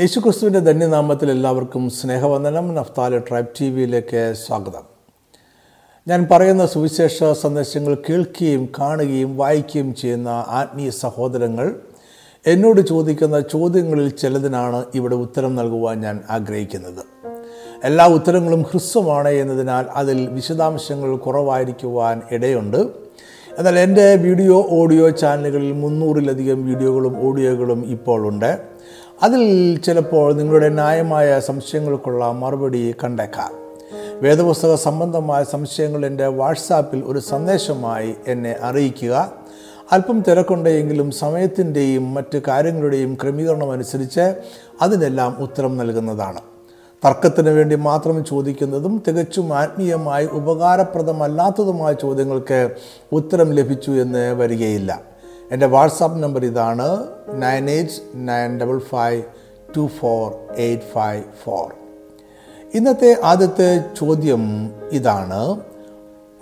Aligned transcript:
യേശുക്രിസ്തുവിന്റെ 0.00 0.60
ധന്യനാമത്തിൽ 0.60 1.30
എല്ലാവർക്കും 1.30 1.90
സ്നേഹവന്ദനം. 1.90 2.74
നഫ്താല 2.74 3.18
ട്രൈബ് 3.18 3.46
ടി 3.60 3.66
വിയിലേക്ക് 3.70 4.34
സ്വാഗതം. 4.46 4.84
ഞാൻ 6.08 6.28
പറയുന്ന 6.30 6.66
സുവിശേഷ 6.66 7.24
സന്ദേശങ്ങൾ 7.32 7.94
കേൾക്കുകയും 7.94 8.68
കാണുകയും 8.78 9.36
വായിക്കുകയും 9.36 9.94
ചെയ്യുന്ന 9.94 10.28
ആത്മീയ 10.48 10.90
സഹോദരങ്ങൾ 10.90 11.74
എന്നോട് 12.46 12.80
ചോദിക്കുന്ന 12.80 13.40
ചോദ്യങ്ങളിൽ 13.40 14.08
ചിലതിനാണ് 14.08 14.84
ഇവിടെ 14.94 15.14
ഉത്തരം 15.14 15.56
നൽകുവാൻ 15.56 16.00
ഞാൻ 16.00 16.20
ആഗ്രഹിക്കുന്നത്. 16.30 17.02
എല്ലാ 17.84 18.06
ഉത്തരങ്ങളും 18.08 18.62
ഹ്രസ്വമാണ് 18.62 19.28
എന്നതിനാൽ 19.28 19.84
അതിൽ 19.84 20.26
വിശദാംശങ്ങൾ 20.26 21.16
കുറവായിരിക്കുവാൻ 21.16 22.22
ഇടയുണ്ട്. 22.30 23.10
എന്നാൽ 23.58 23.78
എന്റെ 23.78 24.14
വീഡിയോ 24.16 24.66
ഓഡിയോ 24.70 25.10
ചാനലുകളിൽ 25.10 25.72
മുന്നൂറിലധികം 25.72 26.66
വീഡിയോകളും 26.66 27.28
ഓഡിയോകളും 27.28 27.84
ഇപ്പോൾ 27.86 28.28
ഉണ്ട്. 28.28 28.70
അതിൽ 29.22 29.76
ചിലപ്പോൾ 29.78 30.32
നിങ്ങളുടെ 30.34 30.68
ന്യായമായ 30.68 31.40
സംശയങ്ങൾക്കുള്ള 31.40 32.32
മറുപടി 32.32 32.94
കണ്ടേക്കാം. 33.04 33.52
വേദപുസ്തക 34.22 34.74
സംബന്ധമായ 34.74 35.44
സംശയങ്ങൾ 35.44 36.06
എന്റെ 36.06 36.26
വാട്സാപ്പിൽ 36.26 37.02
ഒരു 37.06 37.18
സന്ദേശമായി 37.18 38.14
എന്നെ 38.26 38.56
അറിയിക്കുക. 38.62 39.32
അല്പം 39.92 40.20
തിരക്കുണ്ടെങ്കിലും 40.20 41.10
സമയത്തിന്റെയും 41.10 42.14
മറ്റ് 42.14 42.42
കാര്യങ്ങളുടെയും 42.48 43.18
ക്രമീകരണം 43.22 43.70
അനുസരിച്ച് 43.70 44.34
അതിനെല്ലാം 44.82 45.36
ഉത്തരം 45.40 45.76
നൽകുന്നതാണ്. 45.76 46.40
തർക്കത്തിന് 47.06 47.50
വേണ്ടി 47.50 47.74
മാത്രം 47.74 48.24
ചോദിക്കുന്നതും 48.24 49.02
തികച്ചും 49.08 49.58
ആത്മീയമായി 49.58 50.26
ഉപകാരപ്രദമല്ലാത്തതുമായ 50.26 51.92
ചോദ്യങ്ങൾക്ക് 51.92 52.70
ഉത്തരം 53.12 53.52
ലഭിച്ചു 53.52 53.90
എന്ന് 53.90 54.34
വരികയില്ല. 54.34 55.09
എന്റെ 55.52 55.66
വാട്സാപ്പ് 55.66 56.22
നമ്പർ 56.22 56.44
ഇതാണ് 56.44 57.06
nine 57.32 57.70
eight 57.70 57.92
nine 58.14 58.60
double 58.60 58.78
five 58.78 59.22
two 59.76 59.88
four 60.00 60.32
eight 60.56 60.84
five 60.84 61.22
four. 61.44 61.74
ഇന്നത്തെ 62.74 63.16
ആദ്യത്തെ 63.24 63.84
ചോദ്യം 64.00 64.70
ഇതാണ് 64.92 65.60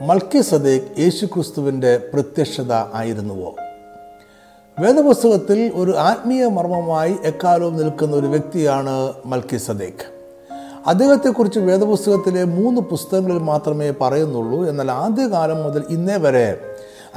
മൽക്കി 0.02 0.40
സദേഖ് 0.40 1.00
യേശു 1.00 1.26
ക്രിസ്തുവിന്റെ 1.26 2.10
പ്രത്യക്ഷത 2.12 2.72
ആയിരുന്നുവോ? 2.72 3.56
വേദപുസ്തകത്തിൽ 4.80 5.72
ഒരു 5.74 5.96
ആത്മീയ 5.96 6.46
മർമ്മമായി 6.46 7.16
എക്കാലവും 7.24 7.76
നിൽക്കുന്ന 7.76 8.16
ഒരു 8.16 8.26
വ്യക്തിയാണ് 8.26 9.12
മൽക്കി 9.26 9.56
സദേഖ് 9.56 10.18
അദ്ദേഹത്തെക്കുറിച്ച് 10.86 11.58
വേദപുസ്തകത്തിലെ 11.58 12.44
മൂന്ന് 12.44 12.80
പുസ്തകങ്ങളിൽ 12.80 13.38
മാത്രമേ 13.38 13.90
പറയുന്നുള്ളൂ. 13.90 14.68
എന്നാൽ 14.68 14.90
ആദ്യകാലം 14.90 15.62
മുതൽ 15.62 15.84
ഇന്നേ 15.88 16.16
വരെ 16.16 16.60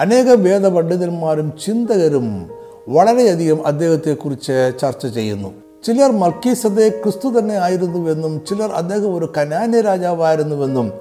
അനേക 0.02 0.30
വേദപണ്ഡിതന്മാരും 0.30 1.54
ചിന്തകരും 1.66 2.50
വളരെയധികം 2.90 3.68
അദ്ദേഹത്തെക്കുറിച്ച് 3.68 4.72
ചർച്ച 4.82 5.08
ചെയ്യുന്നു. 5.08 5.50
ചിലർ 5.86 6.12
മൽക്കീസദെ 6.12 6.90
ക്രിസ്തു 6.90 7.40
തന്നെ 7.40 7.56
ആയിരുന്നുവെന്നും 7.56 8.42
ചിലർ 8.50 8.72
അദ്ദേഹം 8.72 9.16
ഒരു 9.16 9.34
കനാന്യ 9.38 9.82
രാജാവായിരുന്നുവെന്നും 9.82 10.92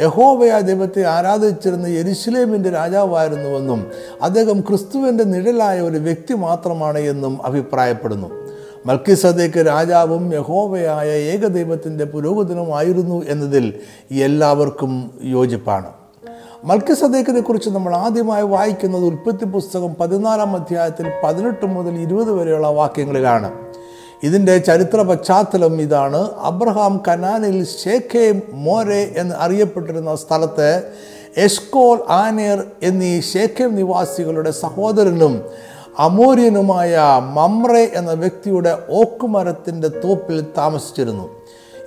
യഹോവയ 0.00 0.60
ദൈവത്തെ 0.60 1.04
ആരാധിച്ചിരുന്ന 1.04 1.86
യെരുശലേമിന്റെ 1.86 2.70
രാജാവായിരുന്നുവെന്നും 2.70 3.86
അദ്ദേഹം 4.22 4.60
ക്രിസ്തുവിന്റെ 4.60 5.24
നിഴലായ 5.24 5.80
ഒരു 5.80 5.98
വ്യക്തി 5.98 6.34
മാത്രമാണ് 6.34 6.98
എന്നും 6.98 7.46
അഭിപ്രായപ്പെടുന്നു. 7.46 8.28
മൽക്കിസദേക്ക് 8.86 9.60
രാജാവും 9.66 10.34
യഹോവയായ 10.34 11.08
ഏകദൈവത്തിന്റെ 11.08 12.04
പുരോഗതിനുമായിരുന്നു 12.04 13.24
എന്നതിൽ 13.28 13.74
എല്ലാവർക്കും 14.10 15.10
യോജിപ്പാണ്. 15.22 15.99
മൽക്കിസദേക്കിനെ 16.64 17.40
കുറിച്ച് 17.40 17.70
നമ്മൾ 17.70 17.94
ആദ്യമായി 17.94 18.42
വായിക്കുന്നത് 18.42 19.04
ഉൽപ്പത്തി 19.04 19.44
പുസ്തകം 19.44 19.94
പതിനാലാം 20.00 20.56
അധ്യായത്തിൽ 20.56 21.06
പതിനെട്ട് 21.24 21.66
മുതൽ 21.66 21.94
ഇരുപത് 22.00 22.32
വരെയുള്ള 22.32 22.68
വാക്യങ്ങളിലാണ് 22.68 23.50
ഇതിന്റെ 24.22 24.58
ചരിത്ര 24.58 25.02
പശ്ചാത്തലം 25.02 25.80
ഇതാണ്. 25.80 26.28
അബ്രഹാം 26.40 27.00
കനാനിൽ 27.08 27.64
ഷേഖെ 27.64 28.42
മോരെ 28.52 29.14
എന്ന് 29.16 29.34
അറിയപ്പെട്ടിരുന്ന 29.34 30.14
സ്ഥലത്ത് 30.16 30.82
എസ്കോൾ 31.36 31.98
ആനേർ 32.10 32.66
എന്നീ 32.82 33.20
ഷേഖേം 33.20 33.74
നിവാസികളുടെ 33.76 34.50
സഹോദരനും 34.50 35.42
അമോര്യനുമായ 35.98 37.22
മമ്രെ 37.34 37.90
എന്ന 37.94 38.12
വ്യക്തിയുടെ 38.12 38.78
ഓക്കുമരത്തിന്റെ 38.90 39.88
തോപ്പിൽ 39.88 40.44
താമസിച്ചിരുന്നു. 40.58 41.39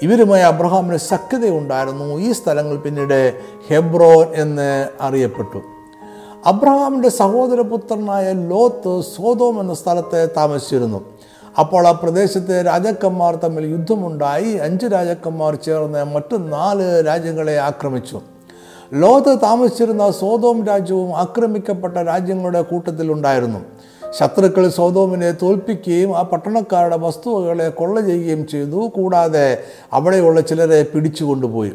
ഇവരുമായി 0.03 0.41
അബ്രഹാമിന് 0.41 0.97
സഖ്യതയുണ്ടായിരുന്നു 0.97 2.19
ഈ 2.19 2.31
സ്ഥലങ്ങൾ 2.31 2.78
പിന്നീട് 2.78 3.34
ഹെബ്രോൻ 3.68 4.28
എന്ന് 4.36 4.88
അറിയപ്പെട്ടു. 5.02 5.62
അബ്രഹാമിന്റെ 6.46 7.09
സഹോദരപുത്രനായ 7.09 8.34
ലോത്ത് 8.34 9.02
സോതോം 9.02 9.59
എന്ന 9.59 9.74
സ്ഥലത്തെ 9.74 10.25
താമസിച്ചിരുന്നു. 10.38 11.00
അപ്പോൾ 11.59 11.88
ആ 11.88 11.91
പ്രദേശത്തെ 11.91 12.62
രാജാക്കന്മാർ 12.62 13.36
തമ്മിൽ 13.36 13.66
യുദ്ധമുണ്ടായി. 13.66 14.52
അഞ്ച് 14.53 14.86
രാജാക്കന്മാർ 14.86 15.56
ചേർന്ന് 15.56 16.03
മറ്റു 16.03 16.35
നാല് 16.35 17.03
രാജ്യങ്ങളെ 17.08 17.59
ആക്രമിച്ചു. 17.59 18.22
ലോത്ത് 18.94 19.41
താമസിച്ചിരുന്ന 19.41 20.12
സോതോം 20.12 20.66
രാജ്യവും 20.66 21.18
ആക്രമിക്കപ്പെട്ട 21.18 21.97
രാജ്യങ്ങളുടെ 21.97 22.62
കൂട്ടത്തിലുണ്ടായിരുന്നു. 22.62 23.59
ശത്രുക്കൾ 24.19 24.69
സോതോമിനെ 24.69 25.31
തോൽപ്പിക്കുകയും 25.31 26.18
ആ 26.18 26.22
പട്ടണക്കാരുടെ 26.22 26.97
വസ്തുവകളെ 26.97 27.69
കൊള്ള 27.69 28.01
ചെയ്യുകയും 28.01 28.47
ചെയ്തു. 28.47 28.91
കൂടാതെ 28.96 29.57
അവിടെയുള്ള 29.94 30.41
ചിലരെ 30.41 30.84
പിടിച്ചു 30.84 31.24
കൊണ്ടുപോയി. 31.24 31.72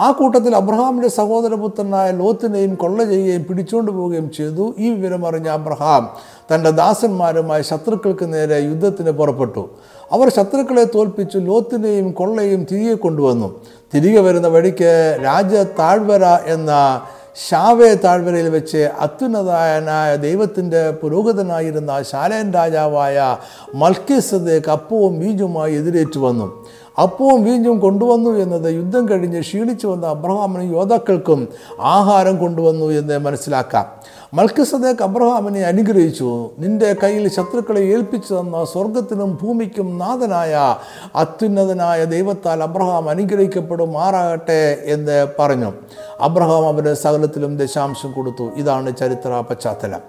ആ 0.00 0.10
കൂട്ടത്തിൽ 0.10 0.56
അബ്രഹാമിന്റെ 0.56 1.08
സഹോദരപുത്രനായ 1.08 2.10
ലോത്തിനെയും 2.10 2.74
കൊള്ള 2.74 3.04
ചെയ്യുകയും 3.04 3.44
പിടിച്ചുകൊണ്ട് 3.44 3.92
പോവുകയും 3.92 4.30
ചെയ്തു. 4.30 4.74
ഈ 4.78 4.90
വിവരം 4.90 5.26
അറിഞ്ഞ 5.26 5.48
അബ്രഹാം 5.48 6.08
തന്റെ 6.54 6.70
ദാസന്മാരുമായി 6.70 7.62
ശത്രുക്കൾക്ക് 7.62 8.32
നേരെ 8.32 8.56
യുദ്ധത്തിന് 8.56 9.10
പുറപ്പെട്ടു. 9.10 9.70
അവർ 10.12 10.28
ശത്രുക്കളെ 10.28 10.84
തോൽപ്പിച്ചു 10.84 11.38
ലോത്തിനെയും 11.38 12.12
കൊള്ളയും 12.12 12.66
തിരികെ 12.72 12.94
കൊണ്ടുവന്നു. 12.94 13.60
തിരികെ 13.94 14.20
വരുന്ന 14.20 14.48
വഴിക്ക് 14.48 15.18
രാജ 15.24 15.54
താഴ്വര 15.54 16.24
എന്ന 16.24 17.00
ഷാവേ 17.46 17.94
താഴ്വരയിൽ 17.94 18.48
വെച്ച് 18.48 18.88
അത്യുന്നതനായ 19.00 20.16
ദൈവത്തിന്റെ 20.16 20.90
പുരോഹിതനായിരുന്ന 20.90 22.02
ശാലേൻ 22.02 22.52
രാജാവായ 22.52 23.36
മൽക്കിസദേക്ക് 23.74 24.70
അപ്പവും 24.70 25.20
ബീജുമായി 25.20 25.74
എതിരേറ്റു 25.74 26.18
വന്നു. 26.18 26.66
അപ്പവും 27.02 27.44
വീഞ്ഞും 27.44 27.78
കൊണ്ടുവന്നു 27.78 28.30
എന്നത് 28.30 28.74
യുദ്ധം 28.74 29.08
കഴിഞ്ഞ് 29.08 29.40
ക്ഷീണിച്ചു 29.40 29.86
വന്ന 29.86 30.06
അബ്രഹാമിനും 30.06 30.76
യോദ്ധാക്കൾക്കും 30.76 31.48
ആഹാരം 31.80 32.38
കൊണ്ടുവന്നു 32.38 32.86
എന്ന് 32.86 33.18
മനസ്സിലാക്കാം. 33.18 33.86
മൽക്കിസദേക്ക് 34.34 35.02
അബ്രഹാമിനെ 35.02 35.60
അനുഗ്രഹിച്ചു. 35.60 36.50
നിന്റെ 36.58 36.96
കയ്യിൽ 37.02 37.28
ശത്രുക്കളെ 37.28 37.80
ഏൽപ്പിച്ചു 37.80 38.34
തന്ന 38.34 38.64
സ്വർഗത്തിനും 38.64 39.38
ഭൂമിക്കും 39.42 39.98
നാഥനായ 39.98 40.76
അത്യുന്നതനായ 41.16 42.04
ദൈവത്താൽ 42.04 42.62
അബ്രഹാം 42.62 43.08
അനുഗ്രഹിക്കപ്പെടും 43.08 43.92
മാറാകട്ടെ 43.92 44.78
എന്ന് 44.84 45.26
പറഞ്ഞു. 45.38 45.72
അബ്രഹാം 46.20 46.66
അവന് 46.66 46.94
സകലത്തിലും 46.94 47.56
ദശാംശം 47.56 48.12
കൊടുത്തു. 48.12 48.50
ഇതാണ് 48.56 48.96
ചരിത്ര 48.96 49.44
പശ്ചാത്തലം. 49.50 50.00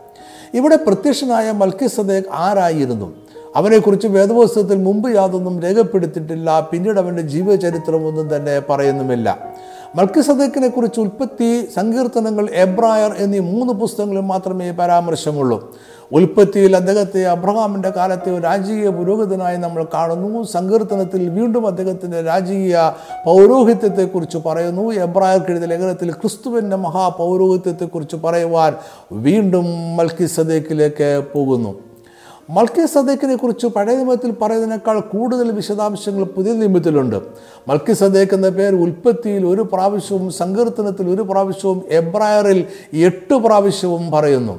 ഇവിടെ 0.53 0.75
പ്രത്യക്ഷനായ 0.75 1.51
മൽക്കിസദേക്ക് 1.51 2.29
ആരായിരുന്നു? 2.33 3.13
അവനെക്കുറിച്ച് 3.55 4.07
വേദപുസ്തകത്തിൽ 4.07 4.77
മുമ്പ് 4.77 5.15
യാതൊന്നും 5.15 5.59
രേഖപ്പെടുത്തിയിട്ടില്ല. 5.59 6.67
പിന്നീട് 6.71 6.99
അവന്റെ 6.99 7.21
ജീവചരിത്രമൊന്നും 7.21 8.35
തന്നെ 8.35 8.59
പറയുന്നുമില്ല. 8.59 9.53
മൽക്കിസദേക്കിനെ 9.95 10.67
കുറിച്ച് 10.67 10.99
ഉൽപ്പത്തി 10.99 11.67
സങ്കീർത്തനങ്ങൾ 11.75 12.49
എബ്രായർ 12.53 13.15
എന്നീ 13.17 13.39
മൂന്ന് 13.39 13.73
പുസ്തകങ്ങളിൽ 13.73 14.21
മാത്രമേ 14.21 14.71
പരാമർശമുള്ളൂ. 14.71 15.77
ഉൽപ്പത്തിയിൽ 16.11 16.75
അദ്ദേഹത്തെ 16.75 17.25
അബ്രഹാമിന്റെ 17.25 17.89
കാലത്തെ 17.89 18.39
രാജകീയ 18.39 18.89
പുരോഹിതനായി 18.89 19.57
നമ്മൾ 19.57 19.87
കാണുന്നു. 19.93 20.43
സങ്കീർത്തനത്തിൽ 20.43 21.29
വീണ്ടും 21.29 21.67
അദ്ദേഹത്തിന്റെ 21.67 22.21
രാജകീയ 22.21 22.91
പൗരോഹിത്യത്തെക്കുറിച്ച് 23.25 24.37
പറയുന്നു. 24.37 24.91
എബ്രായർക്കെഴുതിയ 24.91 25.67
ലേഖനത്തിൽ 25.67 26.11
ക്രിസ്തുവിന്റെ 26.11 26.75
മഹാപൗരോഹിത്യത്തെക്കുറിച്ച് 26.75 28.15
പറയുവാൻ 28.15 28.73
വീണ്ടും 29.11 29.97
മൽക്കിസദേക്കിലേക്ക് 29.97 31.23
പോകുന്നു. 31.33 31.88
മൽക്കി 32.55 32.83
സദേക്കിനെ 32.93 33.35
കുറിച്ച് 33.35 33.67
പഴയ 33.67 33.95
നിയമത്തിൽ 33.95 34.31
പറയുന്നതിനേക്കാൾ 34.41 34.97
കൂടുതൽ 35.11 35.47
വിശദാംശങ്ങൾ 35.57 36.23
പുതിയ 36.35 36.53
നിയമത്തിലുണ്ട്. 36.53 37.17
മൽക്കി 37.67 37.93
സദേക്ക് 37.93 38.33
എന്ന 38.37 38.49
പേര് 38.49 38.75
ഉൽപ്പത്തിയിൽ 38.85 39.43
ഒരു 39.45 39.63
പ്രാവശ്യവും 39.73 40.31
സങ്കീർത്തനത്തിൽ 40.39 41.07
ഒരു 41.15 41.21
പ്രാവശ്യവും 41.21 41.79
എബ്രായറിൽ 41.99 42.61
എട്ട് 43.09 43.35
പ്രാവശ്യവും 43.45 44.11
പറയുന്നു. 44.11 44.55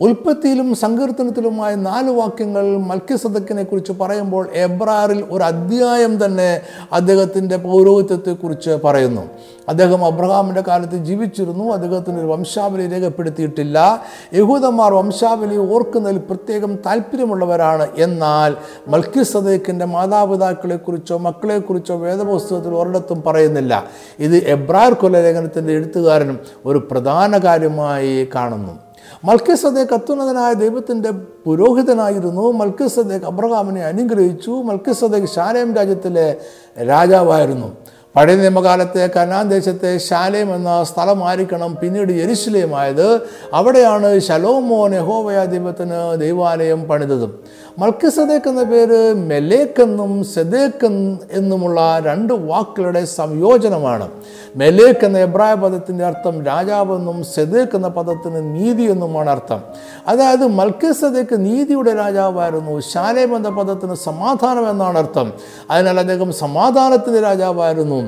ഉൽപ്പത്തിയിലും 0.00 0.74
സങ്കീർത്തനത്തിലുമായ 0.74 1.74
നാല് 1.74 2.10
വാക്യങ്ങൾ 2.10 2.76
മത്സ്യസദക്കിനെ 2.76 3.62
കുറിച്ച് 3.62 3.92
പറയുമ്പോൾ 3.92 4.48
എബ്രാറിൽ 4.54 5.24
ഒരു 5.30 5.44
അധ്യായം 5.44 6.24
തന്നെ 6.24 6.60
അദ്ദേഹത്തിന്റെ 6.92 7.56
പൗരോഹിത്യത്തെക്കുറിച്ച് 7.56 8.70
പറയുന്നു. 8.84 9.20
അദ്ദേഹം 9.68 10.04
അബ്രഹാമിന്റെ 10.04 10.62
കാലത്ത് 10.68 10.96
ജീവിച്ചിരുന്നു. 10.96 11.64
അദ്ദേഹത്തിന് 11.64 12.18
ഒരു 12.18 12.26
വംശാവലി 12.26 12.86
രേഖപ്പെടുത്തിയിട്ടില്ല. 12.86 14.02
യഹൂദന്മാർ 14.34 14.94
വംശാവലി 14.94 15.56
ഓർക്കുന്നതിൽ 15.56 16.18
പ്രത്യേകം 16.18 16.76
താല്പര്യമുള്ളവരാണ്. 16.86 17.88
എന്നാൽ 17.98 18.54
മൽക്കിസദേക്കിന്റെ 18.88 19.84
മാതാപിതാക്കളെക്കുറിച്ചോ 19.84 21.18
മക്കളെക്കുറിച്ചോ 21.18 21.96
വേദപുസ്തകത്തിൽ 21.96 22.74
ഒരിടത്തും 22.74 23.22
പറയുന്നില്ല. 23.26 23.84
ഇത് 24.18 24.36
എബ്രാർ 24.36 24.92
കൊലലേഖനത്തിന്റെ 24.92 25.72
എഴുത്തുകാരനും 25.72 26.38
ഒരു 26.66 26.88
പ്രധാന 26.90 27.38
കാര്യമായി 27.38 28.28
കാണുന്നു. 28.34 28.89
മൽക്കിസദേക്ക് 29.24 29.94
അത്യുന്നതനായ 29.94 30.54
ദൈവത്തിന്റെ 30.54 31.10
പുരോഹിതനായിരുന്നു. 31.10 32.52
മൽക്കിസദേക്ക് 32.52 33.26
അബ്രഹാമിനെ 33.26 33.82
അനുഗ്രഹിച്ചു. 33.84 34.50
മൽക്കിസദേക്ക് 34.50 35.26
ശാലേം 35.26 35.74
രാജ്യത്തിലെ 35.74 36.40
രാജാവായിരുന്നു. 36.82 37.76
പഴയ 38.16 38.34
നിയമകാലത്തെ 38.34 39.10
കനാൻ 39.16 39.48
ദേശത്തെ 39.48 39.98
ശാലേം 39.98 40.54
എന്ന 40.54 40.84
സ്ഥലമായിരിക്കണം. 40.84 41.76
പിന്നീട് 41.82 42.12
യെരുശലേമായത്. 42.12 43.20
അവിടെയാണ് 43.52 44.18
ശലോമോൻ 44.18 44.94
യഹോവയ 44.94 45.44
ദൈവത്തിന് 45.44 46.20
ദൈവാലയം 46.20 46.84
പണിതതും. 46.84 47.40
മൽക്കിസദേക്ക് 47.78 48.48
എന്ന 48.48 48.62
പേര് 48.62 49.14
മെലേക്ക് 49.14 49.82
എന്നും 49.82 50.24
സെദേക്ക് 50.24 50.86
എന്നുമുള്ള 51.32 52.02
രണ്ട് 52.06 52.32
വാക്കുകളുടെ 52.32 53.04
സംയോജനമാണ്. 53.04 54.08
മെലേക്ക് 54.56 55.04
എന്ന 55.04 55.18
എബ്രായ 55.18 55.54
പദത്തിന്റെ 55.54 56.04
അർത്ഥം 56.04 56.44
രാജാവെന്നും 56.44 57.24
സെദേക്ക് 57.24 57.76
എന്ന 57.76 57.88
പദത്തിന് 57.88 58.54
നീതി 58.54 58.82
എന്നുമാണ് 58.82 59.30
അർത്ഥം. 59.30 59.60
അതായത് 60.08 60.46
മൽക്കിസദേക്ക് 60.46 61.44
നീതിയുടെ 61.44 61.94
രാജാവായിരുന്നു. 61.94 62.80
ശാലേം 62.80 63.36
എന്ന 63.36 63.48
പദത്തിന് 63.48 63.94
സമാധാനം 63.94 64.70
എന്നാണ് 64.70 64.98
അർത്ഥം. 64.98 65.32
അതിനാൽ 65.70 66.00
അദ്ദേഹം 66.00 66.32
സമാധാനത്തിന്റെ 66.32 67.20
രാജാവായിരുന്നു. 67.20 67.99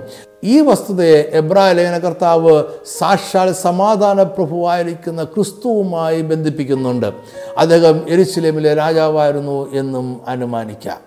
ഈ 0.45 0.61
വസ്തുതയെ 0.61 1.31
എബ്രായ 1.33 1.73
ലേഖനകർത്താവ് 1.73 2.63
സാക്ഷാൽ 2.99 3.53
സമാധാന 3.53 4.23
പ്രഭുവായിരിക്കുന്ന 4.23 5.25
ക്രിസ്തുവുമായി 5.25 6.23
ബന്ധിപ്പിക്കുന്നുണ്ട്. 6.23 7.13
അദ്ദേഹം 7.59 8.03
എരിശിലേമിലെ 8.09 8.75
രാജാവായിരുന്നു 8.75 9.75
എന്നും 9.75 10.21
അനുമാനിക്കാം. 10.29 10.99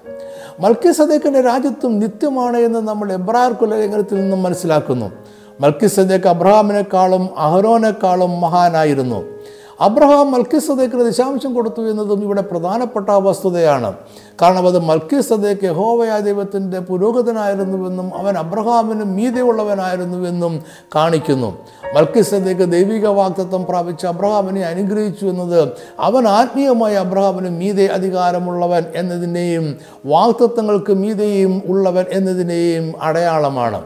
മൽക്കി 0.60 0.92
സദേക്കിന്റെ 0.92 1.42
രാജ്യത്വം 1.42 2.00
നിത്യമാണ് 2.00 2.58
എന്ന് 2.58 2.80
നമ്മൾ 2.80 3.12
എബ്രായർ 3.12 3.70
ലേഖനത്തിൽ 3.70 4.16
നിന്നും 4.16 4.44
മനസ്സിലാക്കുന്നു. 4.44 5.12
മൽക്കി 5.62 5.88
സദേക്ക് 5.88 6.28
അബ്രഹാമിനേക്കാളും 6.28 7.30
അഹ്റോനേക്കാളും 7.38 8.42
മഹാനായിരുന്നു. 8.42 9.35
അബ്രഹാം 9.82 10.32
മൽക്കി 10.32 10.60
ദശാംശം 11.04 11.54
കൊടുത്തു 11.54 11.82
എന്നതും 11.92 12.24
ഇവിടെ 12.24 12.42
പ്രധാനപ്പെട്ട 12.42 13.10
വസ്തുതയാണ്. 13.10 13.94
കാരണം 14.42 14.68
അത് 14.68 14.80
മൽക്കി 14.80 15.22
സദേക്ക് 15.22 15.68
ദൈവത്തിന്റെ 16.20 16.80
പുരോഗതനായിരുന്നുവെന്നും 16.80 18.18
അവൻ 18.18 18.38
അബ്രഹാമിന് 18.38 19.04
മീതെയുള്ളവനായിരുന്നുവെന്നും 19.04 20.64
കാണിക്കുന്നു. 20.96 21.58
മൽക്കി 21.96 22.22
ദൈവിക 22.64 23.08
വാക്തത്വം 23.08 23.66
പ്രാപിച്ച 23.66 24.06
അബ്രഹാമിനെ 24.06 24.62
അനുഗ്രഹിച്ചു 24.62 25.26
എന്നത് 25.26 25.70
അവൻ 26.00 26.28
ആത്മീയമായി 26.28 26.96
അബ്രഹാമിന് 26.96 27.50
മീതെ 27.50 27.86
അധികാരമുള്ളവൻ 27.86 28.84
എന്നതിനെയും 28.96 29.78
വാക്തത്വങ്ങൾക്ക് 30.06 30.94
മീതെയും 30.94 31.62
ഉള്ളവൻ 31.66 32.06
എന്നതിനെയും 32.12 32.94
അടയാളമാണ്. 33.02 33.82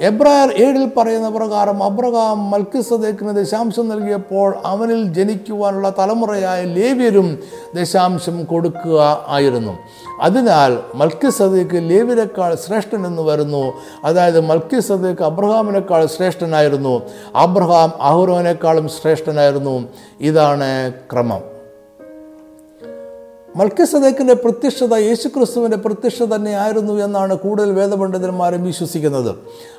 എബ്രായർ 0.00 0.48
ഏഴിൽ 0.50 0.90
പറയുന്ന 0.96 1.28
പ്രകാരം 1.28 1.82
അബ്രഹാം 1.82 2.50
മൽക്കിസദേക്കിന് 2.50 3.28
ദശാംശം 3.28 3.88
നൽകിയപ്പോൾ 3.88 4.56
അവനിൽ 4.64 5.12
ജനിക്കുവാനുള്ള 5.12 5.94
തലമുറയായ 5.98 6.64
ലേവ്യരും 6.64 7.38
ദശാംശം 7.74 8.44
കൊടുക്കുക 8.44 9.24
ആയിരുന്നു. 9.28 9.78
അതിനാൽ 10.22 10.78
മൽക്കിസദേക്ക് 10.94 11.90
ലേവ്യരെക്കാൾ 11.90 12.54
ശ്രേഷ്ഠൻ 12.54 13.06
എന്ന് 13.06 13.22
വരുന്നു. 13.22 13.72
അതായത് 14.04 14.40
മൽക്കിസദേക്ക് 14.40 15.22
അബ്രഹാമിനേക്കാൾ 15.22 16.06
ശ്രേഷ്ഠനായിരുന്നു. 16.06 17.02
അബ്രഹാം 17.36 17.92
അഹുറോനേക്കാളും 18.00 18.88
ശ്രേഷ്ഠനായിരുന്നു. 18.88 19.88
ഇതാണ് 20.20 20.92
ക്രമം. 21.12 21.55
മൽക്കസദേക്കിന്റെ 23.58 24.34
പ്രത്യക്ഷത 24.34 24.94
യേശുക്രിസ്തുവിന്റെ 24.94 25.76
പ്രത്യക്ഷത 25.76 26.26
തന്നെയായിരുന്നു 26.34 26.94
എന്നാണ് 27.04 27.34
കൂടുതൽ 27.34 27.70
വേദപണ്ഡിതന്മാരും 27.72 28.64
വിശ്വസിക്കുന്നത്. 28.64 29.30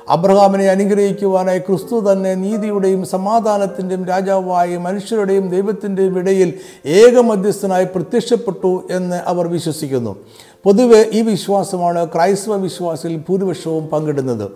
അബ്രഹാമിനെ 0.08 0.66
അനുഗ്രഹിക്കുവാനായി 0.68 1.58
ക്രിസ്തു 1.58 2.12
തന്നെ 2.12 2.32
നീതിയുടെയും 2.34 3.06
സമാധാനത്തിന്റെയും 3.06 4.04
രാജാവായി 4.04 4.76
മനുഷ്യരുടെയും 4.76 5.46
ദൈവത്തിന്റെയും 5.50 6.18
ഇടയിൽ 6.18 6.52
ഏക 6.86 7.18
ഏകമധ്യസ്ഥനായി 7.18 7.86
പ്രത്യക്ഷപ്പെട്ടു 7.94 8.82
എന്ന് 8.90 9.18
അവർ 9.26 9.46
വിശ്വസിക്കുന്നു. 9.46 10.16
പൊതുവെ 10.64 11.00
ഈ 11.12 11.20
വിശ്വാസമാണ് 11.22 12.00
ക്രൈസ്തവ 12.14 12.56
വിശ്വാസിൽ 12.56 13.12
ഭൂരിപക്ഷവും 13.16 13.84
പങ്കിടുന്നത്. 13.88 14.46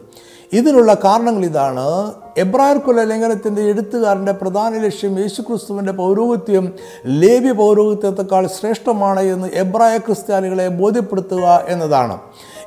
ഇതിനുള്ള 0.52 0.94
കാരണങ്ങൾ 0.94 1.44
ഇതാണ്. 1.44 2.12
എബ്രായർ 2.38 2.78
കുല 2.78 3.04
ലംഘനത്തിന്റെ 3.04 3.62
എഴുത്തുകാരന്റെ 3.62 4.32
പ്രധാന 4.32 4.78
ലക്ഷ്യം 4.78 5.18
യേശുക്രിസ്തുവിന്റെ 5.18 5.92
പൗരോഹിത്യം 5.92 6.72
ലേവ്യ 7.06 7.52
പൗരോഹിത്യത്തെക്കാൾ 7.52 8.46
ശ്രേഷ്ഠമാണ് 8.46 9.20
എന്ന് 9.20 9.48
എബ്രായ 9.54 9.96
ക്രിസ്ത്യാനികളെ 9.98 10.68
ബോധ്യപ്പെടുത്തുക 10.68 11.64
എന്നതാണ്. 11.68 12.18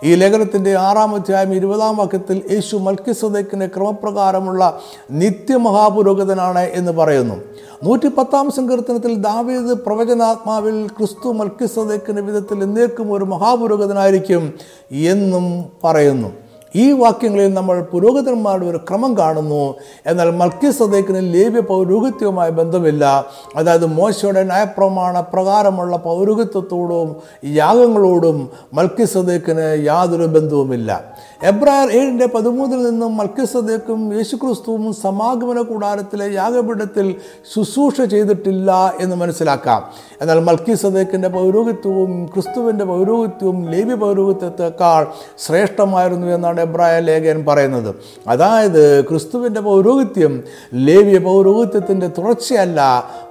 ഈ 0.04 0.16
ലേഖനത്തിന്റെ 0.16 0.78
ആറാം 0.78 1.16
അധ്യായം 1.16 1.54
ഇരുപതാം 1.54 1.98
വാക്യത്തിൽ 1.98 2.42
യേശു 2.52 2.78
മൽക്കിസദേക്കിന്റെ 2.78 3.68
ക്രമപ്രകാരമുള്ള 3.68 4.80
നിത്യമഹാപുരോഹിതനാണ് 5.12 6.60
എന്ന് 6.60 6.92
പറയുന്നു. 6.92 7.36
നൂറ്റി 7.84 8.08
പത്താം 8.08 8.52
സങ്കീർത്തനത്തിൽ 8.52 9.16
ദാവീദ് 9.16 9.78
പ്രവചനാത്മാവിൽ 9.86 10.88
ക്രിസ്തു 10.88 11.30
മൽക്കിസദേക്കിന്റെ 11.30 12.22
വിധത്തിൽ 12.22 12.64
എന്നേക്കും 12.64 13.14
ഒരു 13.14 13.24
മഹാപുരോഹിതനായിരിക്കും 13.24 14.54
എന്നും 14.92 15.66
പറയുന്നു. 15.84 16.44
ഈ 16.76 16.92
വാക്യങ്ങളിൽ 16.92 17.54
നമ്മൾ 17.54 17.82
പുരോഹിതന്മാരുടെ 17.82 18.66
ഒരു 18.66 18.78
ക്രമം 18.78 19.18
കാണുന്നു. 19.18 19.76
എന്നാൽ 20.06 20.30
മൽക്കി 20.32 20.72
സദേക്കിന് 20.72 21.34
ലേവ്യ 21.34 21.60
പൗരോഹിത്യവുമായി 21.60 22.52
ബന്ധമില്ല. 22.52 23.26
അതായത് 23.56 23.86
മോശയുടെ 23.86 24.44
നയപ്രമാണ 24.44 25.20
പ്രകാരമുള്ള 25.20 25.98
പൗരോഹിത്യത്തോടും 25.98 27.16
യാഗങ്ങളോടും 27.46 28.50
മൽക്കി 28.74 29.06
സദേക്കിന് 29.06 29.86
യാതൊരു 29.86 30.26
ബന്ധവുമില്ല. 30.26 31.16
എബ്രായർ 31.44 31.92
ഏഴിന്റെ 31.92 32.26
പതിമൂന്നിൽ 32.26 32.90
നിന്നും 32.90 33.18
മൽക്കി 33.18 33.46
സദേക്കും 33.46 34.14
യേശുക്രിസ്തുവും 34.14 34.94
സമാഗമന 34.94 35.62
കൂടാരത്തിലെ 35.62 36.34
യാഗപീഠത്തിൽ 36.34 37.16
ശുശ്രൂഷ 37.54 38.02
ചെയ്തിട്ടില്ല 38.02 38.94
എന്ന് 39.02 39.16
മനസ്സിലാക്കാം. 39.16 39.84
എന്നാൽ 40.22 40.40
മൽക്കി 40.40 40.74
സദേക്കിന്റെ 40.74 41.28
പൗരോഹിത്യവും 41.28 42.26
ക്രിസ്തുവിന്റെ 42.34 42.86
പൗരോഹിത്യവും 42.86 43.70
ലേവ്യ 43.70 43.96
പൗരോഹിത്യത്തെക്കാൾ 43.96 45.08
ശ്രേഷ്ഠമായിരുന്നു 45.46 46.28
എന്നാണ് 46.28 46.65
എബ്രായ 46.66 47.00
ലേഖൻ 47.00 47.46
പറയുന്നത്. 47.46 47.96
അതായത് 48.28 48.84
ക്രിസ്തുവിന്റെ 49.10 49.62
പൗരോഹിത്യം 49.62 50.44
ലേവ്യ 50.74 51.18
പൗരോഹിത്യത്തിന്റെ 51.18 52.08
തുടർച്ചയല്ല. 52.08 52.82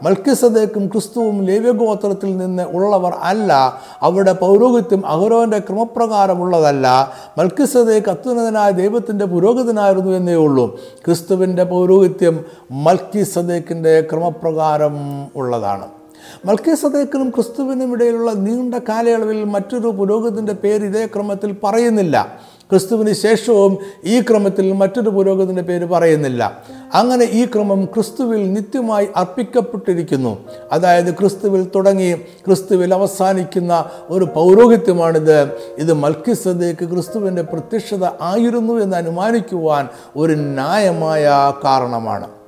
മൽക്കിസദേക്കും 0.03 0.87
ക്രിസ്തുവും 0.87 1.43
ലേവ്യഗോത്രത്തിൽ 1.43 2.37
നിന്ന് 2.37 2.63
ഉള്ളവർ 2.63 3.13
അല്ല. 3.23 3.53
അവരുടെ 4.03 4.33
പൗരോഹിത്യം 4.33 5.07
അഹരോന്റെ 5.07 5.59
ക്രമപ്രകാരമുള്ളതല്ല 5.59 7.13
മൽക്കിസദേക്ക് 7.39 8.11
അത്യുന്നതനായ 8.11 8.71
ദൈവത്തിന്റെ 8.71 9.25
പുരോഹിതനായിരുന്നു 9.25 10.13
എന്നേ 10.13 10.35
ഉള്ളൂ. 10.35 10.81
ക്രിസ്തുവിന്റെ 11.05 11.65
പൗരോഹിത്യം 11.65 12.45
മൽക്കിസദേക്കിന്റെ 12.71 14.01
ക്രമപ്രകാരം 14.01 14.97
ഉള്ളതാണ്. 15.37 15.87
മൽക്കീസദേക്കിനും 16.45 17.31
ക്രിസ്തുവിനും 17.31 17.93
ഇടയിലുള്ള 17.93 18.33
നീണ്ട 18.33 18.75
കാലയളവിൽ 18.75 19.45
മറ്റൊരു 19.45 19.89
പുരോഹിതന്റെ 19.89 20.53
പേര് 20.53 20.85
ഇതേ 20.85 21.07
ക്രമത്തിൽ 21.07 21.57
പറയുന്നില്ല. 21.65 22.39
ക്രിസ്തുവിന് 22.71 23.13
ശേഷവും 23.13 23.79
ഈ 24.05 24.21
ക്രമത്തിൽ 24.21 24.73
മറ്റൊരു 24.73 25.11
പുരോഗതിന്റെ 25.11 25.63
പേര് 25.63 25.87
പറയുന്നില്ല. 25.87 26.63
അങ്ങനെ 26.95 27.25
ഈ 27.25 27.45
ക്രമം 27.45 27.85
ക്രിസ്തുവിൽ 27.85 28.53
നിത്യമായി 28.53 29.09
അർപ്പിക്കപ്പെട്ടിരിക്കുന്നു. 29.17 30.39
അതായത് 30.73 31.15
ക്രിസ്തുവിൽ 31.15 31.71
തുടങ്ങി 31.75 32.13
ക്രിസ്തുവിൽ 32.15 32.95
അവസാനിക്കുന്ന 32.95 33.91
ഒരു 34.11 34.25
പൗരോഹിത്യമാണിത്. 34.25 35.43
ഇത് 35.79 35.93
മൽക്കിസദേക്ക് 35.93 36.85
ക്രിസ്തുവിന്റെ 36.85 37.43
പ്രത്യക്ഷത 37.43 38.05
ആയിരുന്നു 38.05 38.73
എന്ന് 38.73 38.97
അനുമാനിക്കുവാൻ 38.97 39.89
ഒരു 40.17 40.33
ന്യായമായ 40.33 41.53
കാരണമാണ്. 41.65 42.44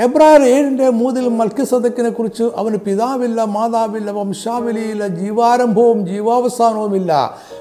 എബ്രായർ 0.00 0.42
ഏഴിന്റെ 0.42 0.90
മൂന്നിൽ 0.90 1.28
മൽക്കിസദക്കിനെ 1.28 2.10
കുറിച്ച് 2.10 2.44
അവന് 2.56 2.76
പിതാവില്ല 2.76 3.44
മാതാവില്ല 3.44 4.10
വംശാവലിയില്ല 4.10 5.06
ജീവാരംഭവും 5.06 6.06
ജീവാവസാനവുമില്ല. 6.06 7.12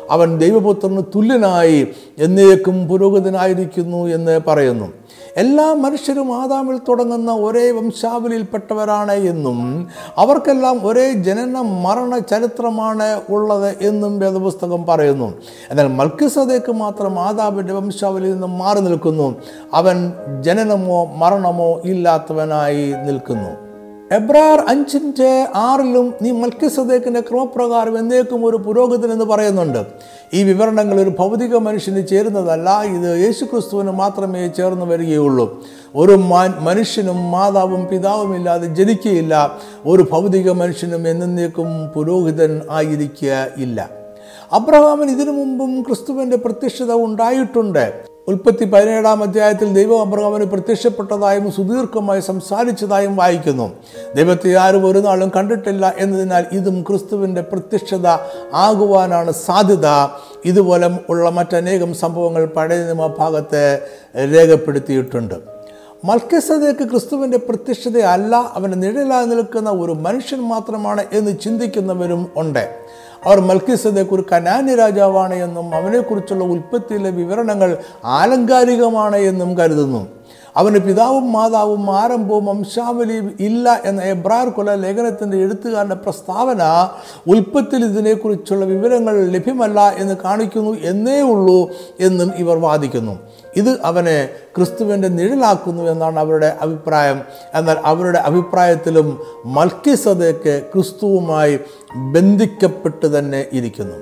അവൻ 0.10 0.38
ദൈവപുത്രന് 0.38 1.04
തുല്യനായി 1.16 1.88
എന്നേക്കും 2.18 2.88
പുരോഗതിനായിരിക്കുന്നു 2.88 4.08
എന്ന് 4.08 4.40
പറയുന്നു. 4.48 4.88
എല്ലാ 5.40 5.74
മനുഷ്യരും 5.74 6.42
ആദാമിൽ 6.42 6.78
തുടങ്ങുന്ന 6.78 7.32
ഒരേ 7.34 7.72
വംശാവലിയിൽപ്പെട്ടവരാണ് 7.72 9.12
എന്നും 9.12 9.88
അവർക്കെല്ലാം 10.18 10.88
ഒരേ 10.88 11.12
ജനന 11.12 11.62
മരണ 11.62 12.18
ചരിത്രമാണ് 12.18 13.22
ഉള്ളത് 13.30 13.76
എന്നും 13.82 14.20
വേദപുസ്തകം 14.20 14.86
പറയുന്നു. 14.86 15.34
എന്നാൽ 15.70 15.88
മൽക്കിസദേക്ക് 15.88 16.72
മാത്രം 16.72 17.20
ആദാമിന്റെ 17.20 17.74
വംശാവലിയിൽ 17.74 18.32
നിന്നും 18.32 18.58
മാറി 18.58 18.80
നിൽക്കുന്നു. 18.80 19.36
അവൻ 19.74 20.14
ജനനമോ 20.42 21.06
മരണമോ 21.16 21.82
ഇല്ലാത്തവനായി 21.86 22.94
നിൽക്കുന്നു. 23.06 23.70
എബ്രാർ 24.16 24.66
അഞ്ചിന്റെ 24.68 25.48
ആറിലും 25.56 26.14
നീ 26.22 26.32
മൽക്കിസദേക്കിന്റെ 26.32 27.22
ക്രമപ്രകാരം 27.22 28.00
എന്നേക്കും 28.00 28.46
ഒരു 28.46 28.58
പുരോഗതി 28.58 29.08
എന്ന് 29.08 29.26
പറയുന്നുണ്ട്. 29.26 29.86
ഈ 30.34 30.44
വിവരണങ്ങൾ 30.44 31.02
ഒരു 31.02 31.12
ഭൗതിക 31.20 31.56
മനുഷ്യന് 31.58 32.08
ചേരുന്നതല്ല 32.08 32.82
ഇത് 32.82 33.22
യേശുക്രിസ്തുവിന് 33.22 33.92
മാത്രമേ 33.92 34.48
ചേർന്ന് 34.48 34.86
വരികയുള്ളൂ. 34.86 35.46
ഒരു 35.96 36.16
മനുഷ്യനും 36.68 37.32
മാതാവും 37.32 37.88
പിതാവും 37.92 38.36
ഇല്ലാതെ 38.36 38.68
ജനിക്കുകയില്ല 38.68 39.60
ഒരു 39.86 40.08
ഭൗതിക 40.12 40.50
മനുഷ്യനും 40.52 41.08
എന്നേക്കും 41.08 41.92
പുരോഹിതൻ 41.96 42.62
ആയിരിക്കുക 42.72 43.48
ഇല്ല. 43.58 43.90
അബ്രഹാമിന് 44.54 45.12
ഇതിനു 45.12 45.32
മുമ്പും 45.32 45.82
ക്രിസ്തുവിന്റെ 45.82 46.38
പ്രത്യക്ഷത 46.38 46.92
ഉണ്ടായിട്ടുണ്ട്. 46.94 48.09
ഉൽപ്പത്തി 48.30 48.66
പതിനേഴാം 48.66 49.24
അധ്യായത്തിൽ 49.24 49.74
ദൈവം 49.74 50.02
അബ്രഹാമിന് 50.02 50.46
പ്രത്യക്ഷപ്പെട്ടതായും 50.46 51.52
സുദീർഘമായി 51.52 52.22
സംസാരിച്ചതായും 52.22 53.16
വായിക്കുന്നു. 53.16 53.68
ദൈവത്തെ 54.16 54.56
ആരും 54.56 54.84
ഒരു 54.86 55.00
നാളും 55.00 55.30
കണ്ടിട്ടില്ല 55.36 55.94
എന്നതിനാൽ 55.98 56.46
ഇതും 56.52 56.86
ക്രിസ്തുവിന്റെ 56.90 57.42
പ്രത്യക്ഷത 57.42 58.08
ആകുവാനാണ് 58.54 59.32
സാധ്യത. 59.32 59.88
ഇതുപോലെ 60.46 61.00
ഉള്ള 61.10 61.30
മറ്റനേകം 61.30 61.94
സംഭവങ്ങൾ 61.94 62.46
പഴയ 62.46 62.84
നിയമ 62.84 63.08
ഭാഗത്ത് 63.20 63.64
രേഖപ്പെടുത്തിയിട്ടുണ്ട്. 64.36 65.36
മൽക്കസതയ്ക്ക് 66.06 66.86
ക്രിസ്തുവിന്റെ 66.90 67.38
പ്രത്യക്ഷതയല്ല 67.38 68.36
അവന്റെ 68.36 68.78
നിഴലായി 68.78 69.26
നിൽക്കുന്ന 69.26 69.70
ഒരു 69.70 69.92
മനുഷ്യൻ 69.92 70.42
മാത്രമാണ് 70.42 71.04
എന്ന് 71.14 71.32
ചിന്തിക്കുന്നവരും 71.44 72.22
ഉണ്ട്. 72.38 72.64
അവർ 73.26 73.40
മൽക്കിസതയ്ക്ക് 73.40 74.14
ഒരു 74.14 74.26
കനാന്യ 74.32 74.76
രാജാവാണ് 74.76 75.34
എന്നും 75.34 75.76
അവനെക്കുറിച്ചുള്ള 75.76 76.44
ഉൽപ്പത്തിയിലെ 76.44 77.10
വിവരണങ്ങൾ 77.10 77.78
ആലങ്കാരികമാണ് 78.06 79.16
എന്നും 79.16 79.58
കരുതുന്നു. 79.58 80.08
അവന് 80.58 80.80
പിതാവും 80.80 81.32
മാതാവും 81.32 81.92
ആരംഭവും 81.92 82.46
വംശാവലിയും 82.46 83.38
ഇല്ല 83.40 83.82
എന്ന 83.86 84.02
എബ്രാർ 84.02 84.50
കൊല 84.50 84.76
ലേഖനത്തിന്റെ 84.76 85.38
എഴുത്തുകാരന്റെ 85.38 85.96
പ്രസ്താവന 85.96 86.90
ഉൽപ്പത്തിൽ 87.28 87.86
ഇതിനെക്കുറിച്ചുള്ള 87.86 88.66
വിവരങ്ങൾ 88.66 89.28
ലഭ്യമല്ല 89.28 89.96
എന്ന് 89.98 90.16
കാണിക്കുന്നു 90.26 90.78
എന്നേ 90.82 91.22
ഉള്ളൂ 91.22 91.70
എന്നും 92.00 92.34
ഇവർ 92.36 92.58
വാദിക്കുന്നു. 92.58 93.20
ഇത് 93.56 93.82
അവനെ 93.86 94.30
ക്രിസ്തുവിന്റെ 94.56 95.08
നിഴലാക്കുന്നു 95.08 95.84
എന്നാണ് 95.84 96.20
അവരുടെ 96.20 96.58
അഭിപ്രായം. 96.62 97.22
എന്നാൽ 97.54 97.78
അവരുടെ 97.86 98.20
അഭിപ്രായത്തിലും 98.20 99.22
മൽക്കിസതയ്ക്ക് 99.46 100.62
ക്രിസ്തുവുമായി 100.74 101.60
ബന്ധിക്കപ്പെട്ട് 101.96 103.20
തന്നെ 103.20 103.46
ഇരിക്കുന്നു. 103.54 103.96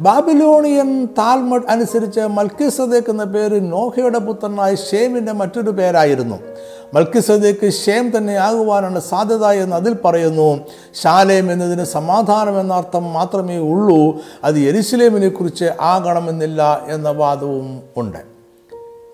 ബാബിലോണിയൻ 0.00 1.06
താൽമഡ് 1.06 1.62
അനുസരിച്ച് 1.68 2.20
മൽക്കിസദേക്ക് 2.20 3.10
എന്ന 3.10 3.24
പേര് 3.24 3.72
നോഹയുടെ 3.72 4.18
പുത്രനായ 4.18 4.74
ഷേമിന്റെ 4.74 5.32
മറ്റൊരു 5.32 5.70
പേരായിരുന്നു. 5.70 6.38
മൽക്കിസദേക്ക് 6.94 7.70
ഷേം 7.70 8.16
തന്നെ 8.16 8.36
ആകുവാനാണ് 8.36 9.00
സാധ്യത 9.00 9.44
എന്ന് 9.44 9.76
അതിൽ 9.76 9.96
പറയുന്നു. 10.04 10.60
ശാലേം 10.94 11.52
എന്നതിന് 11.52 11.84
സമാധാനം 11.84 12.60
എന്നർത്ഥം 12.60 13.12
മാത്രമേ 13.12 13.58
ഉള്ളൂ. 13.58 14.20
അത് 14.44 14.58
എരിശിലേമിനെ 14.58 15.28
കുറിച്ച് 15.28 15.70
ആകണമെന്നില്ല 15.80 16.86
എന്ന 16.88 17.10
വാദവും 17.10 17.82
ഉണ്ട്. 17.96 18.18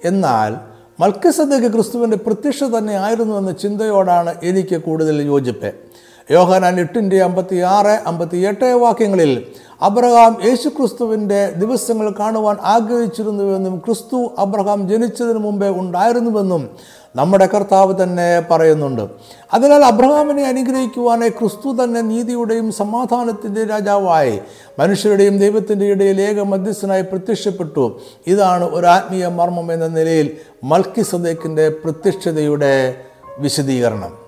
എന്നാൽ 0.05 0.57
മൽക്കിസദേക്ക് 1.01 1.73
ക്രിസ്തുവിന്റെ 1.73 2.17
പ്രത്യക്ഷ 2.17 2.65
തന്നെ 2.65 2.95
ആയിരുന്നു 2.95 3.37
എന്ന 3.37 3.53
ചിന്തയോടാണ് 3.53 4.35
എനിക്ക് 4.43 4.83
കൂടുതൽ 4.83 5.23
യോജിപ്പ്. 5.23 5.86
യോഹനാൻ 6.31 6.81
എട്ടിന്റെ 6.81 7.23
അമ്പത്തി 7.23 7.57
ആറ് 7.57 8.01
അമ്പത്തി 8.07 8.37
എട്ട് 8.37 8.65
വാക്യങ്ങളിൽ 8.65 9.47
അബ്രഹാം 9.83 10.39
യേശു 10.45 10.69
ക്രിസ്തുവിന്റെ 10.69 11.53
ദിവസങ്ങൾ 11.57 12.15
കാണുവാൻ 12.21 12.57
ആഗ്രഹിച്ചിരുന്നുവെന്നും 12.63 13.79
ക്രിസ്തു 13.79 14.31
അബ്രഹാം 14.39 14.89
ജനിച്ചതിന് 14.89 15.39
മുമ്പേ 15.39 15.69
ഉണ്ടായിരുന്നുവെന്നും 15.69 16.71
നമ്മുടെ 17.17 17.47
കർത്താവ് 17.47 18.03
തന്നെ 18.03 18.47
പറയുന്നുണ്ട്. 18.51 19.09
അതിനാൽ 19.53 19.85
അബ്രഹാമിനെ 19.85 20.45
അനുഗ്രഹിക്കുവാനായി 20.45 21.31
ക്രിസ്തു 21.31 21.85
തന്നെ 21.85 22.01
നീതിയുടെയും 22.01 22.73
സമാധാനത്തിന്റെ 22.73 23.65
രാജാവായി 23.65 24.41
മനുഷ്യരുടെയും 24.79 25.39
ദൈവത്തിന്റെ 25.39 25.87
ഇടയിൽ 25.87 26.21
ഏക 26.21 26.41
മധ്യസ്ഥനായി 26.41 27.03
പ്രത്യക്ഷപ്പെട്ടു. 27.03 28.01
ഇതാണ് 28.27 28.65
ഒരു 28.65 28.87
ആത്മീയ 28.87 29.27
മർമ്മം 29.27 29.73
എന്ന 29.73 29.87
നിലയിൽ 29.87 30.37
മൽക്കി 30.65 31.03
സദേക്കിന്റെ 31.03 31.69
പ്രത്യക്ഷതയുടെ 31.69 32.95
വിശദീകരണം. 33.39 34.26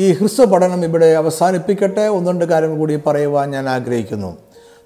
ഈ 0.00 0.12
ഹ്രസ്വ 0.12 0.44
പഠനം 0.44 0.84
ഇവിടെ 0.84 1.06
അവസാനിപ്പിക്കട്ടെ. 1.06 2.06
ഒന്ന് 2.06 2.30
രണ്ട് 2.30 2.44
കാര്യങ്ങൾ 2.44 2.78
കൂടി 2.78 2.96
പറയുവാൻ 2.96 3.50
ഞാൻ 3.50 3.68
ആഗ്രഹിക്കുന്നു. 3.68 4.36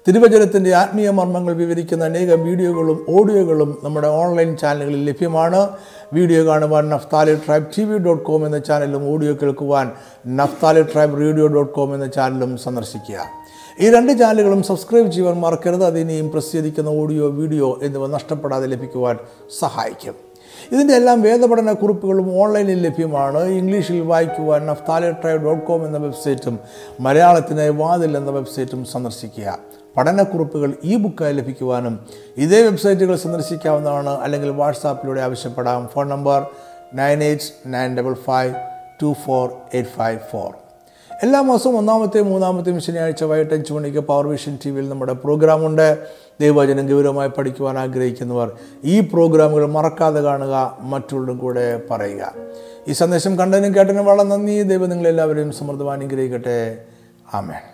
തിരുവചനത്തിന്റെ 0.07 0.75
ആത്മീയ 0.75 1.09
മർമ്മങ്ങൾ 1.09 1.53
വിവരിക്കുന്ന 1.53 2.05
അനേകം 2.05 2.45
വീഡിയോകളും 2.45 3.05
ഓഡിയോകളും 3.09 3.77
നമ്മുടെ 3.83 4.07
ഓൺലൈൻ 4.07 4.57
ചാനലുകളിൽ 4.57 5.05
ലഭ്യമാണ്. 5.05 5.69
വീഡിയോ 6.13 6.45
കാണുവാൻ 6.45 6.89
Naphtali 6.89 7.35
tribe 7.35 7.65
T 7.77 7.83
V 7.83 7.97
dot 7.97 8.23
com 8.23 8.45
എന്ന 8.45 8.59
ചാനലും 8.59 9.13
ഓഡിയോ 9.13 9.33
കേൾക്കുവാൻ 9.33 9.91
Naphtali 10.27 10.81
tribe 10.81 11.21
radio 11.21 11.47
dot 11.47 11.73
com 11.73 11.95
എന്ന 11.95 12.07
ചാനലും 12.07 12.57
സന്ദർശിക്കുക. 12.57 13.29
ഈ 13.79 13.89
രണ്ട് 13.89 14.19
ചാനലുകളും 14.19 14.63
സബ്സ്ക്രൈബ് 14.63 15.11
ചെയ്യുവാൻ 15.11 15.39
മറക്കരുത്. 15.39 15.85
അതിനെയും 15.85 16.31
പ്രസിദ്ധീകരിക്കുന്ന 16.31 16.89
ഓഡിയോ 16.89 17.29
വീഡിയോ 17.29 17.79
എന്നിവ 17.83 18.07
നഷ്ടപ്പെടാതെ 18.07 18.67
ലഭിക്കുവാൻ 18.67 19.17
സഹായിക്കും. 19.59 20.32
ഇതിന്റെ 20.71 20.93
എല്ലാം 20.93 21.21
വേദപഠന 21.21 21.71
കുറിപ്പുകളും 21.71 22.41
ഓൺലൈനിൽ 22.41 22.81
ലഭ്യമാണ്. 22.81 23.43
ഇംഗ്ലീഷിൽ 23.43 24.01
വായിക്കുവാൻ 24.01 24.65
നഫ്താലി 24.65 25.11
ട്രൈവ് 25.11 25.45
ഡോട്ട് 25.45 25.65
കോം 25.65 25.85
എന്ന 25.85 25.97
വെബ്സൈറ്റും 25.97 26.59
മലയാളത്തിനായി 26.99 27.69
വാതിൽ 27.69 28.17
എന്ന 28.17 28.31
വെബ്സൈറ്റും 28.31 28.85
സന്ദർശിക്കുക. 28.85 29.57
പഠനക്കുറിപ്പുകൾ 29.97 30.73
ഇ 30.83 30.95
ബുക്കായി 30.95 31.33
ലഭിക്കുവാനും 31.33 32.07
ഇതേ 32.37 32.61
വെബ്സൈറ്റുകൾ 32.61 33.15
സന്ദർശിക്കാവുന്നതാണ്. 33.15 34.09
അല്ലെങ്കിൽ 34.09 34.49
വാട്സാപ്പിലൂടെ 34.49 35.21
ആവശ്യപ്പെടാം. 35.21 35.89
Phone 35.93 36.09
number 36.09 36.45
nine 36.93 37.23
eight 37.23 37.73
nine 37.73 37.97
double 37.97 38.13
five 38.13 38.53
two 39.01 39.13
four 39.25 39.51
eight 39.73 39.89
five 39.89 40.19
four. 40.31 40.53
എല്ലാ 41.23 41.41
മാസവും 41.41 41.77
ഒന്നാമത്തെയും 41.77 42.29
മൂന്നാമത്തെയും 42.29 42.81
ശനിയാഴ്ച 42.81 43.23
വൈകിട്ട് 43.23 43.53
അഞ്ച് 43.53 43.73
മണിക്ക് 43.73 43.99
പവർ 43.99 44.27
വിഷൻ 44.27 44.57
ടി 44.65 44.69
വിയിൽ 44.69 44.89
നമ്മുടെ 44.89 45.13
പ്രോഗ്രാമുണ്ട് 45.13 45.97
ദൈവവചനം 46.41 46.87
ഗൗരവമായി 46.87 47.29
പഠിക്കുവാൻ 47.29 47.77
ആഗ്രഹിക്കുന്നവർ 47.77 48.51
ഈ 48.83 48.99
പ്രോഗ്രാമുകൾ 48.99 49.65
മറക്കാതെ 49.65 50.21
കാണുക 50.21 50.77
മറ്റുള്ളവരും 50.81 51.37
കൂടെ 51.37 51.81
പറയുക. 51.91 52.33
ഈ 52.87 52.91
സന്ദേശം 52.91 53.39
കണ്ടതിനും 53.39 53.75
കേട്ടതിനും 53.75 54.05
വളരെ 54.05 54.23
നന്ദി. 54.23 54.63
ദൈവം 54.63 54.89
നിങ്ങളെല്ലാവരെയും 54.89 55.51
സമൃദ്ധമാനുഗ്രഹിക്കട്ടെ 55.51 56.81
ആമേൻ. 57.33 57.72